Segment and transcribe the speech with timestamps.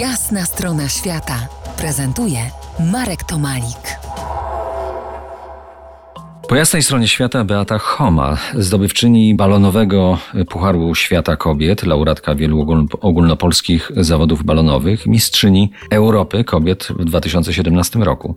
[0.00, 1.34] Jasna strona świata
[1.78, 2.38] prezentuje
[2.92, 3.98] Marek Tomalik.
[6.48, 12.66] Po jasnej stronie świata Beata Homa, zdobywczyni balonowego Pucharu Świata Kobiet, laureatka wielu
[13.00, 18.34] ogólnopolskich zawodów balonowych, mistrzyni Europy Kobiet w 2017 roku.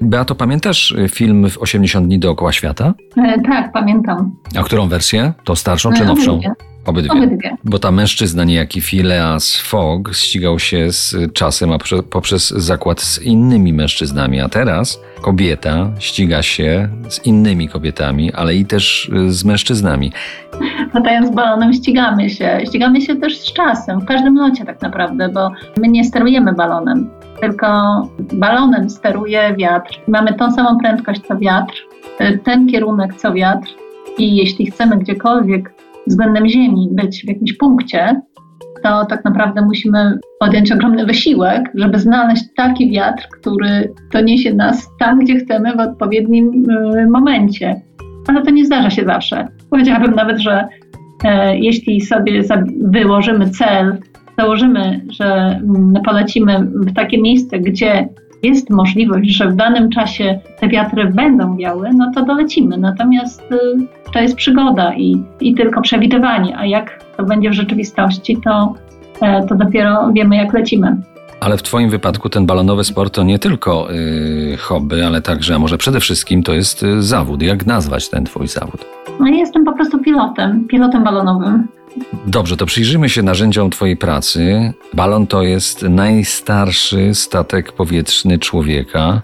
[0.00, 2.94] Beato, pamiętasz film w 80 dni dookoła świata?
[3.16, 4.36] E, tak, pamiętam.
[4.56, 5.32] A którą wersję?
[5.44, 6.40] To starszą czy nowszą?
[6.86, 7.12] Obydwie.
[7.12, 7.56] Obydwie.
[7.64, 11.78] Bo ta mężczyzna, niejaki Phileas Fogg, ścigał się z czasem a
[12.10, 18.64] poprzez zakład z innymi mężczyznami, a teraz kobieta ściga się z innymi kobietami, ale i
[18.64, 20.12] też z mężczyznami.
[20.94, 22.60] Latając balonem ścigamy się.
[22.66, 27.10] Ścigamy się też z czasem, w każdym locie tak naprawdę, bo my nie sterujemy balonem,
[27.40, 27.66] tylko
[28.32, 30.00] balonem steruje wiatr.
[30.08, 31.74] Mamy tą samą prędkość co wiatr,
[32.44, 33.68] ten kierunek co wiatr
[34.18, 35.72] i jeśli chcemy gdziekolwiek
[36.10, 38.20] względem Ziemi być w jakimś punkcie,
[38.82, 45.18] to tak naprawdę musimy podjąć ogromny wysiłek, żeby znaleźć taki wiatr, który doniesie nas tam,
[45.18, 47.80] gdzie chcemy w odpowiednim y, momencie.
[48.28, 49.48] Ale to nie zdarza się zawsze.
[49.70, 50.68] Powiedziałabym nawet, że
[51.24, 52.42] e, jeśli sobie
[52.80, 53.98] wyłożymy cel,
[54.38, 58.08] założymy, że mm, polecimy w takie miejsce, gdzie
[58.42, 62.78] jest możliwość, że w danym czasie te wiatry będą wiały, no to dolecimy.
[62.78, 68.36] Natomiast y, to jest przygoda i, i tylko przewidywanie, a jak to będzie w rzeczywistości,
[68.44, 68.74] to,
[69.20, 70.96] e, to dopiero wiemy, jak lecimy.
[71.40, 75.58] Ale w Twoim wypadku ten balonowy sport to nie tylko yy, hobby, ale także, a
[75.58, 77.42] może przede wszystkim to jest yy, zawód.
[77.42, 78.99] Jak nazwać ten Twój zawód?
[79.20, 81.68] No, jestem po prostu pilotem, pilotem balonowym.
[82.26, 84.72] Dobrze, to przyjrzyjmy się narzędziom Twojej pracy.
[84.94, 89.20] Balon to jest najstarszy statek powietrzny człowieka.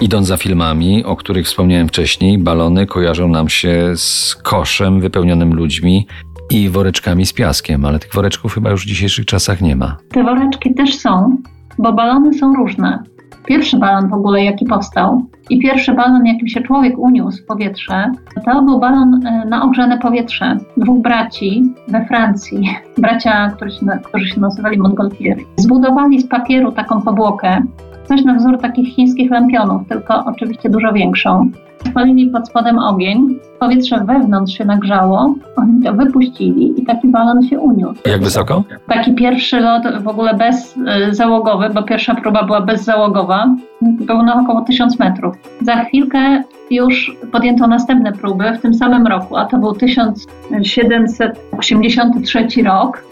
[0.00, 6.06] Idąc za filmami, o których wspomniałem wcześniej, balony kojarzą nam się z koszem wypełnionym ludźmi
[6.50, 9.96] i woreczkami z piaskiem, ale tych woreczków chyba już w dzisiejszych czasach nie ma.
[10.08, 11.36] Te woreczki też są,
[11.78, 13.02] bo balony są różne.
[13.44, 18.12] Pierwszy balon w ogóle, jaki powstał i pierwszy balon, jakim się człowiek uniósł w powietrze,
[18.44, 22.68] to był balon e, na ogrzane powietrze dwóch braci we Francji,
[22.98, 25.46] bracia, którzy się, którzy się nazywali Montgolfieri.
[25.56, 27.62] Zbudowali z papieru taką powłokę,
[28.04, 31.50] coś na wzór takich chińskich lampionów, tylko oczywiście dużo większą.
[31.90, 37.60] Spalili pod spodem ogień, powietrze wewnątrz się nagrzało, oni to wypuścili i taki balon się
[37.60, 38.00] uniósł.
[38.06, 38.64] Jak wysoko?
[38.88, 44.98] Taki pierwszy lot w ogóle bezzałogowy, bo pierwsza próba była bezzałogowa, był na około 1000
[44.98, 45.34] metrów.
[45.60, 53.04] Za chwilkę już podjęto następne próby w tym samym roku, a to był 1783 rok.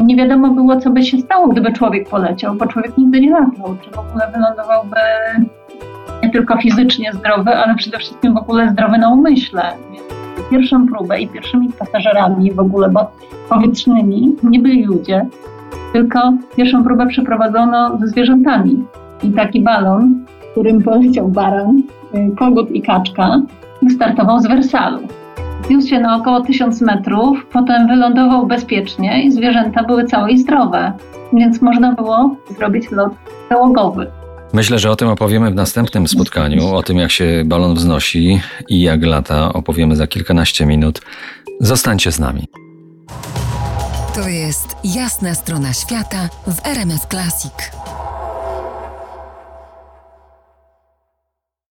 [0.00, 3.76] Nie wiadomo było, co by się stało, gdyby człowiek poleciał, bo człowiek nigdy nie latał,
[3.82, 4.96] czy w ogóle wylądowałby
[6.22, 9.62] nie tylko fizycznie zdrowy, ale przede wszystkim w ogóle zdrowy na umyśle.
[10.50, 13.10] Pierwszą próbę i pierwszymi pasażerami w ogóle bo
[13.48, 15.26] powietrznymi nie byli ludzie,
[15.92, 18.84] tylko pierwszą próbę przeprowadzono ze zwierzętami.
[19.22, 21.82] I taki balon, którym poleciał baran,
[22.14, 23.40] y, kogut i kaczka,
[23.94, 24.98] startował z Wersalu.
[25.66, 30.92] Zniósł się na około 1000 metrów, potem wylądował bezpiecznie i zwierzęta były całe i zdrowe,
[31.32, 33.12] więc można było zrobić lot
[33.50, 34.10] załogowy.
[34.52, 36.74] Myślę, że o tym opowiemy w następnym spotkaniu.
[36.74, 41.00] O tym, jak się balon wznosi i jak lata, opowiemy za kilkanaście minut.
[41.60, 42.48] Zostańcie z nami.
[44.14, 47.83] To jest jasna strona świata w RMS Classic.